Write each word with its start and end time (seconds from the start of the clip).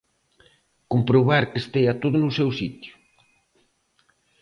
Comprobar 0.91 1.43
que 1.49 1.59
estea 1.63 1.93
todo 2.03 2.17
no 2.21 2.31
seu 2.37 2.49
sitio. 2.59 2.93